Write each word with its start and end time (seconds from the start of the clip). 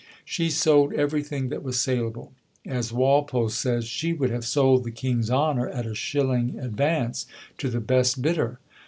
She 0.25 0.49
sold 0.49 0.93
everything 0.93 1.49
that 1.49 1.61
was 1.61 1.79
saleable. 1.79 2.33
As 2.65 2.91
Walpole 2.91 3.49
says, 3.49 3.85
"She 3.85 4.13
would 4.13 4.31
have 4.31 4.43
sold 4.45 4.83
the 4.83 4.89
King's 4.89 5.29
honour 5.29 5.69
at 5.69 5.85
a 5.85 5.93
shilling 5.93 6.57
advance 6.57 7.27
to 7.59 7.69
the 7.69 7.81
best 7.81 8.19
bidder." 8.19 8.57